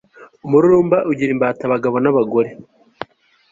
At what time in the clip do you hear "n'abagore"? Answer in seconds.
1.99-2.49